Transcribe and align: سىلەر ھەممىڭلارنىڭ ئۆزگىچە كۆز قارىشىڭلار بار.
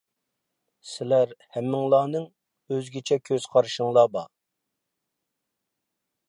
سىلەر 0.91 1.35
ھەممىڭلارنىڭ 1.57 2.25
ئۆزگىچە 2.77 3.19
كۆز 3.31 3.47
قارىشىڭلار 3.57 4.11
بار. 4.17 4.33